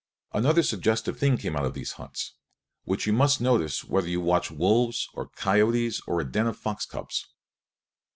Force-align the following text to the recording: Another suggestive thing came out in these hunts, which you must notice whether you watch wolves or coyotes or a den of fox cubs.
Another 0.33 0.63
suggestive 0.63 1.19
thing 1.19 1.37
came 1.37 1.55
out 1.55 1.63
in 1.67 1.73
these 1.73 1.91
hunts, 1.91 2.33
which 2.85 3.05
you 3.05 3.13
must 3.13 3.39
notice 3.39 3.83
whether 3.83 4.07
you 4.09 4.19
watch 4.19 4.49
wolves 4.49 5.07
or 5.13 5.29
coyotes 5.29 6.01
or 6.07 6.19
a 6.19 6.23
den 6.25 6.47
of 6.47 6.57
fox 6.57 6.87
cubs. 6.87 7.27